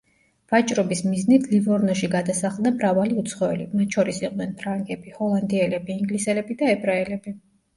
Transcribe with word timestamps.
ვაჭრობის 0.51 1.01
მიზნით 1.09 1.43
ლივორნოში 1.51 2.09
გადასახლდა 2.15 2.71
მრავალი 2.79 3.19
უცხოელი, 3.25 3.67
მათ 3.75 3.99
შორის 3.99 4.23
იყვნენ 4.25 4.57
ფრანგები, 4.63 5.15
ჰოლანდიელები, 5.21 5.99
ინგლისელები 6.01 6.59
და 6.65 6.73
ებრაელები. 6.79 7.37